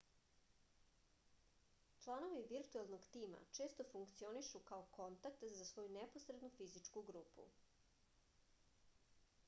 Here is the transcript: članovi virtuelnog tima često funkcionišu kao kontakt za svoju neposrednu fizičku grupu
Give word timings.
članovi 2.03 2.39
virtuelnog 2.51 3.03
tima 3.17 3.41
često 3.57 3.85
funkcionišu 3.91 4.61
kao 4.71 4.87
kontakt 4.95 5.45
za 5.59 5.65
svoju 5.73 5.91
neposrednu 5.97 6.49
fizičku 6.57 7.03
grupu 7.11 7.45